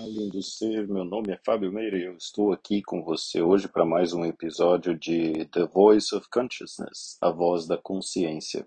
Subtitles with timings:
[0.00, 3.84] Lindo ser, meu nome é Fábio Meira e eu estou aqui com você hoje para
[3.84, 8.64] mais um episódio de The Voice of Consciousness, a voz da consciência.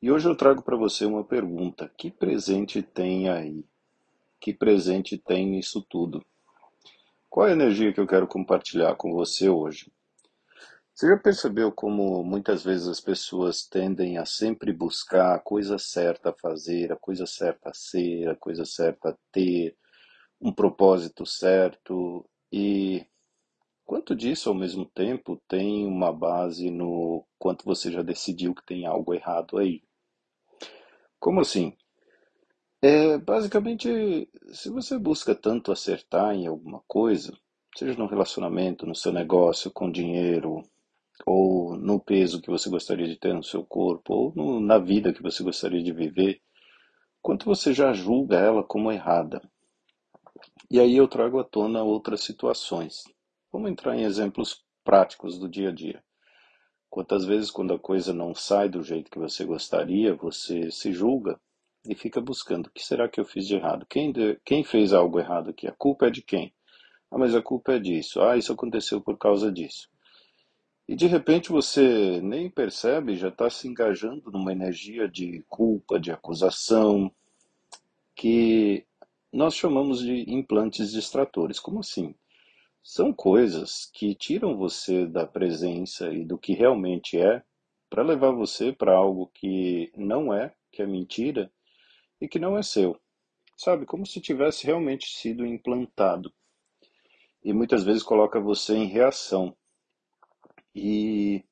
[0.00, 3.64] E hoje eu trago para você uma pergunta: que presente tem aí?
[4.40, 6.24] Que presente tem nisso tudo?
[7.28, 9.90] Qual é a energia que eu quero compartilhar com você hoje?
[10.94, 16.30] Você já percebeu como muitas vezes as pessoas tendem a sempre buscar a coisa certa
[16.30, 19.76] a fazer, a coisa certa a ser, a coisa certa a ter,
[20.40, 23.06] um propósito certo e
[23.84, 28.86] quanto disso ao mesmo tempo tem uma base no quanto você já decidiu que tem
[28.86, 29.82] algo errado aí?
[31.18, 31.76] Como assim?
[32.82, 37.36] É, basicamente, se você busca tanto acertar em alguma coisa,
[37.76, 40.62] seja no relacionamento, no seu negócio, com dinheiro,
[41.24, 45.12] ou no peso que você gostaria de ter no seu corpo, ou no, na vida
[45.12, 46.40] que você gostaria de viver,
[47.22, 49.40] quanto você já julga ela como errada.
[50.68, 53.04] E aí eu trago à tona outras situações.
[53.52, 56.02] Vamos entrar em exemplos práticos do dia a dia.
[56.90, 61.38] Quantas vezes, quando a coisa não sai do jeito que você gostaria, você se julga
[61.88, 63.86] e fica buscando: o que será que eu fiz de errado?
[63.88, 65.68] Quem, de, quem fez algo errado aqui?
[65.68, 66.52] A culpa é de quem?
[67.10, 68.20] Ah, mas a culpa é disso.
[68.20, 69.88] Ah, isso aconteceu por causa disso.
[70.88, 76.12] E de repente você nem percebe, já está se engajando numa energia de culpa, de
[76.12, 77.12] acusação,
[78.14, 78.86] que
[79.36, 81.60] nós chamamos de implantes distratores.
[81.60, 82.14] Como assim?
[82.82, 87.42] São coisas que tiram você da presença e do que realmente é,
[87.90, 91.52] para levar você para algo que não é, que é mentira
[92.18, 92.98] e que não é seu.
[93.58, 96.32] Sabe, como se tivesse realmente sido implantado.
[97.44, 99.54] E muitas vezes coloca você em reação
[100.74, 101.44] e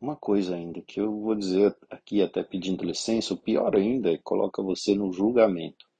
[0.00, 4.16] uma coisa ainda que eu vou dizer aqui, até pedindo licença, o pior ainda é
[4.16, 5.91] que coloca você no julgamento.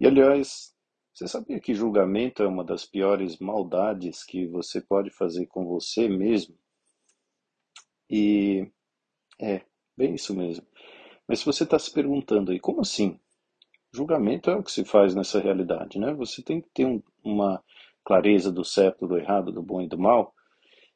[0.00, 0.74] E aliás,
[1.12, 6.08] você sabia que julgamento é uma das piores maldades que você pode fazer com você
[6.08, 6.56] mesmo?
[8.10, 8.70] E
[9.40, 9.62] é,
[9.96, 10.66] bem isso mesmo.
[11.26, 13.18] Mas se você está se perguntando aí, como assim?
[13.92, 16.12] Julgamento é o que se faz nessa realidade, né?
[16.14, 17.62] Você tem que ter um, uma
[18.04, 20.34] clareza do certo, do errado, do bom e do mal.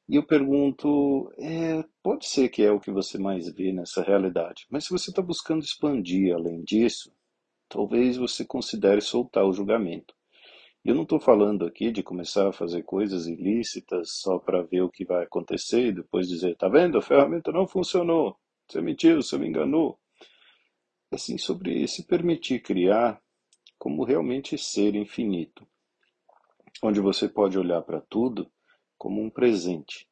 [0.09, 4.67] E eu pergunto, é, pode ser que é o que você mais vê nessa realidade,
[4.71, 7.13] mas se você está buscando expandir além disso,
[7.69, 10.15] talvez você considere soltar o julgamento.
[10.85, 14.91] Eu não estou falando aqui de começar a fazer coisas ilícitas só para ver o
[14.91, 19.37] que vai acontecer e depois dizer, tá vendo, a ferramenta não funcionou, você mentiu, você
[19.37, 19.99] me enganou.
[21.11, 23.21] Assim, sobre se permitir criar
[23.79, 25.67] como realmente ser infinito,
[26.83, 28.51] onde você pode olhar para tudo
[28.97, 30.09] como um presente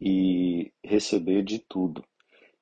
[0.00, 2.04] e receber de tudo.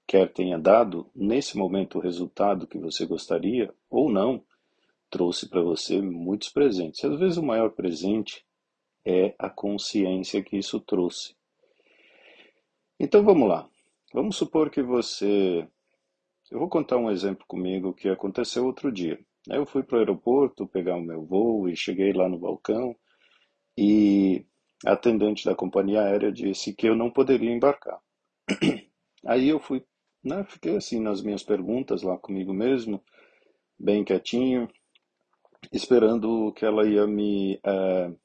[0.06, 4.44] Quer tenha dado nesse momento o resultado que você gostaria ou não,
[5.10, 7.04] trouxe para você muitos presentes.
[7.04, 8.44] Às vezes o maior presente
[9.04, 11.34] é a consciência que isso trouxe.
[12.98, 13.68] Então vamos lá.
[14.12, 15.66] Vamos supor que você.
[16.50, 19.18] Eu vou contar um exemplo comigo que aconteceu outro dia.
[19.48, 22.94] Eu fui para o aeroporto pegar o meu voo e cheguei lá no balcão
[23.76, 24.44] e
[24.84, 28.00] a atendente da companhia aérea disse que eu não poderia embarcar.
[29.26, 29.84] Aí eu fui,
[30.22, 33.02] né, fiquei assim nas minhas perguntas lá comigo mesmo,
[33.78, 34.68] bem quietinho,
[35.72, 38.18] esperando o que ela ia me, uh,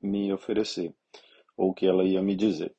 [0.00, 0.94] me oferecer,
[1.56, 2.74] ou o que ela ia me dizer.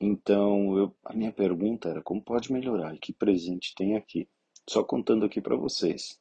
[0.00, 4.28] Então, eu, a minha pergunta era como pode melhorar e que presente tem aqui?
[4.68, 6.20] Só contando aqui para vocês.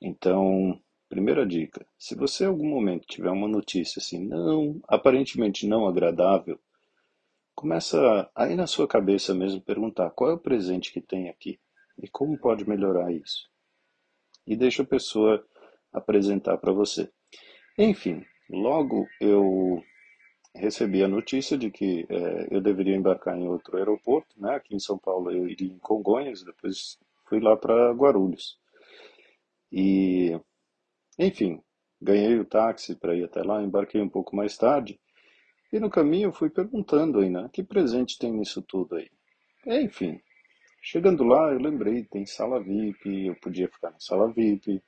[0.00, 5.88] Então, Primeira dica: se você em algum momento tiver uma notícia assim, não, aparentemente não
[5.88, 6.56] agradável,
[7.54, 11.60] começa aí na sua cabeça mesmo perguntar qual é o presente que tem aqui
[11.98, 13.48] e como pode melhorar isso.
[14.46, 15.44] E deixa a pessoa
[15.92, 17.10] apresentar para você.
[17.78, 19.82] Enfim, logo eu
[20.54, 24.56] recebi a notícia de que é, eu deveria embarcar em outro aeroporto, né?
[24.56, 28.58] Aqui em São Paulo eu iria em Congonhas, depois fui lá para Guarulhos.
[29.70, 30.38] E
[31.18, 31.62] enfim,
[32.00, 34.98] ganhei o táxi para ir até lá, embarquei um pouco mais tarde.
[35.72, 37.48] E no caminho eu fui perguntando aí, né?
[37.52, 39.08] Que presente tem nisso tudo aí?
[39.66, 40.20] Enfim,
[40.82, 44.82] chegando lá eu lembrei, tem sala VIP, eu podia ficar na sala VIP,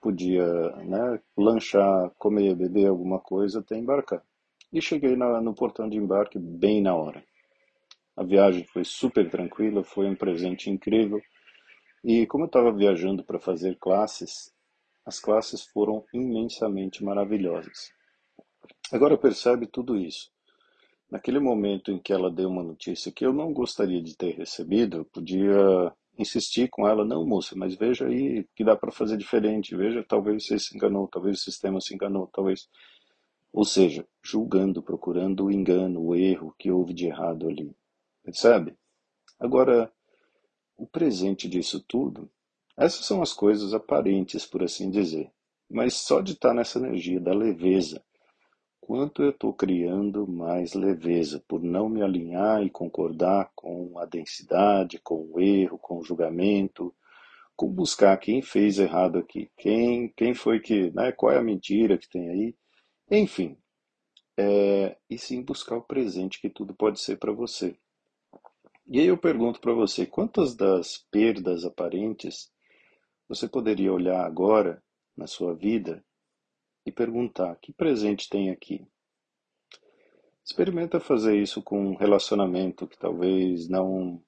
[0.00, 0.46] podia
[0.84, 4.22] né, lanchar, comer, beber alguma coisa até embarcar.
[4.72, 7.22] E cheguei na, no portão de embarque bem na hora.
[8.16, 11.20] A viagem foi super tranquila, foi um presente incrível.
[12.02, 14.52] E como eu estava viajando para fazer classes,
[15.04, 17.92] as classes foram imensamente maravilhosas.
[18.92, 20.30] Agora percebe tudo isso.
[21.10, 24.98] Naquele momento em que ela deu uma notícia que eu não gostaria de ter recebido,
[24.98, 29.76] eu podia insistir com ela, não, moça, mas veja aí que dá para fazer diferente,
[29.76, 32.68] veja, talvez você se enganou, talvez o sistema se enganou, talvez.
[33.52, 37.74] Ou seja, julgando, procurando o engano, o erro que houve de errado ali.
[38.22, 38.76] Percebe?
[39.38, 39.92] Agora,
[40.76, 42.30] o presente disso tudo,
[42.76, 45.30] essas são as coisas aparentes, por assim dizer.
[45.70, 48.02] Mas só de estar nessa energia da leveza,
[48.86, 55.00] quanto eu estou criando mais leveza por não me alinhar e concordar com a densidade,
[55.00, 56.94] com o erro, com o julgamento,
[57.56, 61.98] com buscar quem fez errado aqui, quem, quem foi que, né, qual é a mentira
[61.98, 62.54] que tem aí,
[63.10, 63.58] enfim,
[64.36, 67.76] é, e sim buscar o presente que tudo pode ser para você.
[68.86, 72.52] E aí eu pergunto para você, quantas das perdas aparentes
[73.28, 74.80] você poderia olhar agora
[75.16, 76.04] na sua vida
[76.86, 78.86] e perguntar: que presente tem aqui?
[80.44, 84.22] Experimenta fazer isso com um relacionamento que talvez não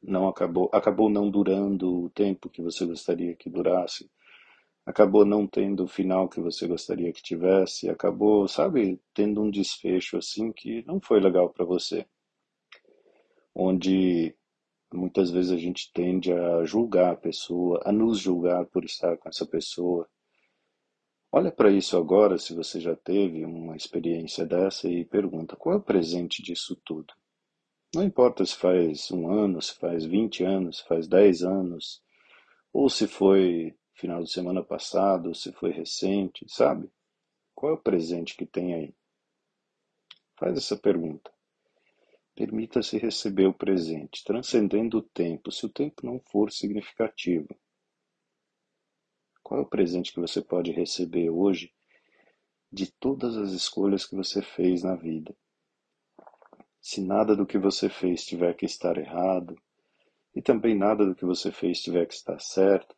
[0.00, 4.10] não acabou acabou não durando o tempo que você gostaria que durasse,
[4.86, 10.16] acabou não tendo o final que você gostaria que tivesse, acabou, sabe, tendo um desfecho
[10.16, 12.06] assim que não foi legal para você.
[13.54, 14.34] Onde
[14.94, 19.28] muitas vezes a gente tende a julgar a pessoa, a nos julgar por estar com
[19.28, 20.08] essa pessoa,
[21.30, 25.78] Olha para isso agora, se você já teve uma experiência dessa, e pergunta: qual é
[25.78, 27.12] o presente disso tudo?
[27.94, 32.02] Não importa se faz um ano, se faz 20 anos, se faz 10 anos,
[32.72, 36.90] ou se foi final de semana passado, ou se foi recente, sabe?
[37.54, 38.94] Qual é o presente que tem aí?
[40.38, 41.30] Faz essa pergunta.
[42.34, 47.48] Permita-se receber o presente, transcendendo o tempo, se o tempo não for significativo.
[49.48, 51.72] Qual é o presente que você pode receber hoje
[52.70, 55.34] de todas as escolhas que você fez na vida?
[56.82, 59.58] Se nada do que você fez tiver que estar errado,
[60.36, 62.94] e também nada do que você fez tiver que estar certo,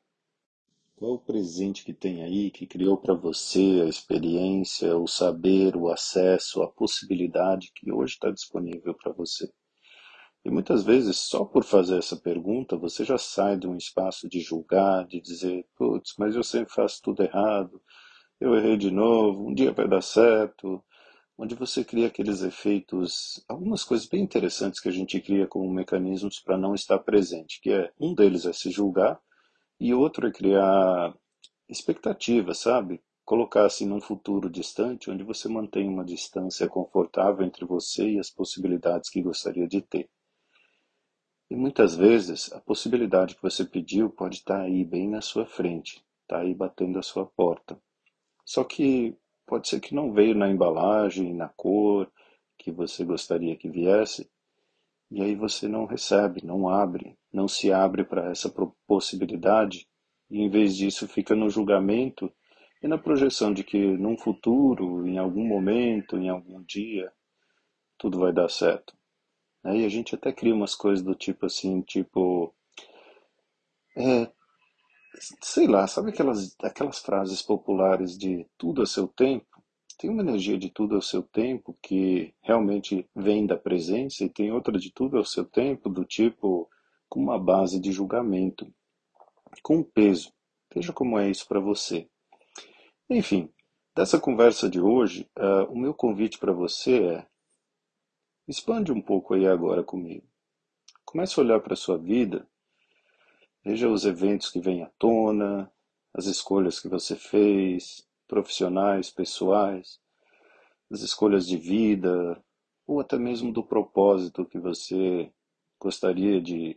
[0.97, 5.77] qual é o presente que tem aí que criou para você a experiência, o saber,
[5.77, 9.49] o acesso, a possibilidade que hoje está disponível para você?
[10.45, 14.41] E muitas vezes, só por fazer essa pergunta, você já sai de um espaço de
[14.41, 17.81] julgar, de dizer, putz, mas eu sempre faço tudo errado,
[18.41, 20.83] eu errei de novo, um dia vai dar certo,
[21.37, 26.41] onde você cria aqueles efeitos, algumas coisas bem interessantes que a gente cria como mecanismos
[26.41, 29.21] para não estar presente, que é, um deles é se julgar,
[29.79, 31.15] e outro é criar
[31.69, 33.03] expectativa, sabe?
[33.25, 38.31] Colocar assim num futuro distante, onde você mantém uma distância confortável entre você e as
[38.31, 40.09] possibilidades que gostaria de ter.
[41.51, 46.01] E muitas vezes a possibilidade que você pediu pode estar aí bem na sua frente,
[46.23, 47.77] está aí batendo a sua porta.
[48.45, 52.09] Só que pode ser que não veio na embalagem, na cor
[52.57, 54.31] que você gostaria que viesse,
[55.11, 58.49] e aí você não recebe, não abre, não se abre para essa
[58.87, 59.89] possibilidade,
[60.31, 62.33] e em vez disso fica no julgamento
[62.81, 67.13] e na projeção de que num futuro, em algum momento, em algum dia,
[67.99, 69.00] tudo vai dar certo.
[69.63, 72.55] Aí a gente até cria umas coisas do tipo assim, tipo.
[73.97, 74.31] É,
[75.43, 79.47] sei lá, sabe aquelas, aquelas frases populares de tudo a seu tempo?
[79.99, 84.51] Tem uma energia de tudo ao seu tempo que realmente vem da presença, e tem
[84.51, 86.69] outra de tudo ao seu tempo, do tipo
[87.09, 88.73] com uma base de julgamento,
[89.63, 90.33] com peso.
[90.73, 92.09] Veja como é isso para você.
[93.11, 93.53] Enfim,
[93.95, 97.27] dessa conversa de hoje, uh, o meu convite para você é
[98.51, 100.27] Expande um pouco aí agora comigo.
[101.05, 102.49] Comece a olhar para a sua vida,
[103.65, 105.73] veja os eventos que vêm à tona,
[106.13, 110.01] as escolhas que você fez, profissionais, pessoais,
[110.91, 112.45] as escolhas de vida,
[112.89, 115.33] ou até mesmo do propósito que você
[115.79, 116.77] gostaria de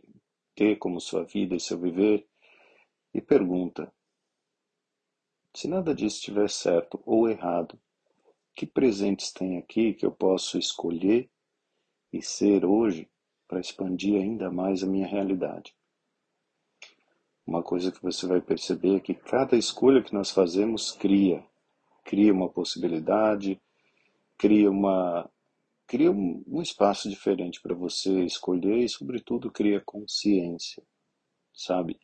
[0.54, 2.24] ter como sua vida e seu viver,
[3.12, 3.92] e pergunta:
[5.52, 7.76] se nada disso estiver certo ou errado,
[8.54, 11.28] que presentes tem aqui que eu posso escolher
[12.14, 13.08] e ser hoje
[13.48, 15.74] para expandir ainda mais a minha realidade.
[17.44, 21.44] Uma coisa que você vai perceber é que cada escolha que nós fazemos cria,
[22.04, 23.60] cria uma possibilidade,
[24.38, 25.28] cria uma
[25.86, 30.82] cria um, um espaço diferente para você escolher e sobretudo cria consciência,
[31.52, 32.00] sabe?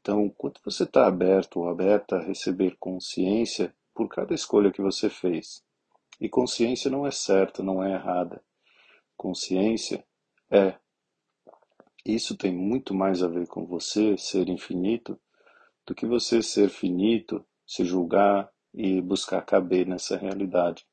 [0.00, 5.10] Então, quando você está aberto ou aberta a receber consciência por cada escolha que você
[5.10, 5.62] fez,
[6.18, 8.42] e consciência não é certa, não é errada,
[9.22, 10.04] consciência
[10.50, 10.76] é.
[12.04, 15.16] Isso tem muito mais a ver com você ser infinito
[15.86, 20.84] do que você ser finito, se julgar e buscar caber nessa realidade.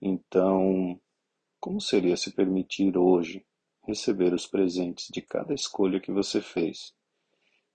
[0.00, 1.00] Então,
[1.58, 3.44] como seria se permitir hoje
[3.82, 6.94] receber os presentes de cada escolha que você fez,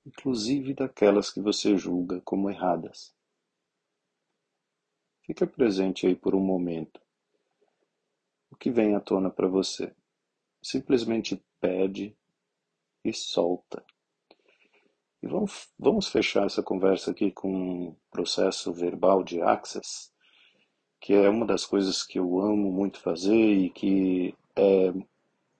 [0.05, 3.13] inclusive daquelas que você julga como erradas.
[5.25, 7.04] Fica presente aí por um momento.
[8.49, 9.93] O que vem à tona para você?
[10.61, 12.15] Simplesmente pede
[13.03, 13.83] e solta.
[15.21, 20.11] E vamos, vamos fechar essa conversa aqui com um processo verbal de Access,
[20.99, 24.93] que é uma das coisas que eu amo muito fazer e que, é,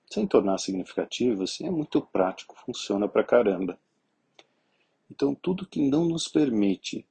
[0.10, 3.80] sem tornar significativo, assim, é muito prático, funciona pra caramba.
[5.10, 7.06] Então, tudo que não nos permite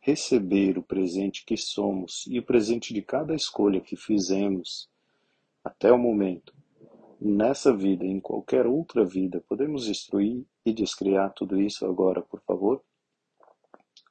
[0.00, 4.90] receber o presente que somos e o presente de cada escolha que fizemos
[5.64, 6.54] até o momento,
[7.20, 12.40] nessa vida e em qualquer outra vida, podemos destruir e descriar tudo isso agora, por
[12.42, 12.82] favor?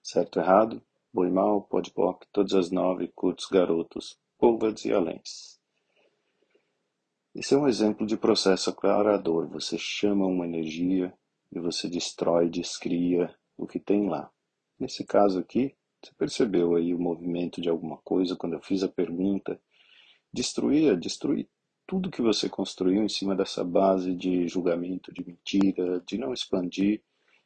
[0.01, 0.81] Certo, errado,
[1.13, 5.61] boi mal, pode poc, todas as nove, curtos, garotos, polvads e aléns.
[7.35, 9.47] Esse é um exemplo de processo aclarador.
[9.47, 11.13] Você chama uma energia
[11.51, 14.29] e você destrói, descria o que tem lá.
[14.79, 18.87] Nesse caso aqui, você percebeu aí o movimento de alguma coisa quando eu fiz a
[18.87, 19.59] pergunta?
[20.33, 21.47] Destruir, destruir
[21.85, 27.03] tudo que você construiu em cima dessa base de julgamento, de mentira, de não expandir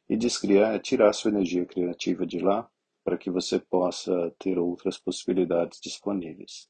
[0.08, 2.66] e descriar, tirar sua energia criativa de lá
[3.04, 6.68] para que você possa ter outras possibilidades disponíveis.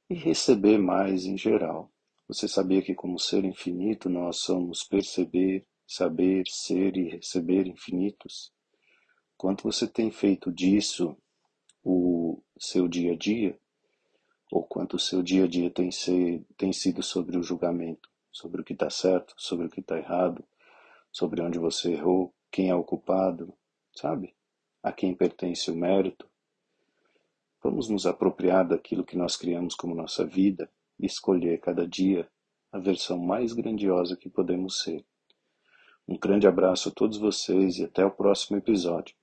[0.09, 1.93] e receber mais em geral.
[2.27, 8.51] Você sabia que, como ser infinito, nós somos perceber, saber, ser e receber infinitos?
[9.40, 11.16] Quanto você tem feito disso
[11.82, 13.59] o seu dia a dia?
[14.52, 18.61] Ou quanto o seu dia a dia tem, ser, tem sido sobre o julgamento, sobre
[18.61, 20.44] o que está certo, sobre o que está errado,
[21.11, 23.54] sobre onde você errou, quem é o culpado,
[23.94, 24.35] sabe?
[24.82, 26.28] A quem pertence o mérito?
[27.62, 32.28] Vamos nos apropriar daquilo que nós criamos como nossa vida e escolher cada dia
[32.70, 35.02] a versão mais grandiosa que podemos ser.
[36.06, 39.18] Um grande abraço a todos vocês e até o próximo episódio.